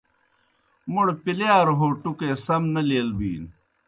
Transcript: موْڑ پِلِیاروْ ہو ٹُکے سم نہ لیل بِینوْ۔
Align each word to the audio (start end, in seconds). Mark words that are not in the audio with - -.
موْڑ 0.93 1.07
پِلِیاروْ 1.23 1.75
ہو 1.79 1.87
ٹُکے 2.01 2.31
سم 2.45 2.63
نہ 2.73 2.81
لیل 2.89 3.09
بِینوْ۔ 3.17 3.49